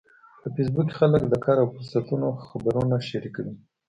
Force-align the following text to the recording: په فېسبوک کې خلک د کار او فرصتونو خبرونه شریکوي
په 0.41 0.47
فېسبوک 0.55 0.87
کې 0.89 0.95
خلک 0.99 1.23
د 1.27 1.35
کار 1.45 1.57
او 1.61 1.67
فرصتونو 1.75 2.27
خبرونه 2.47 2.95
شریکوي 3.09 3.55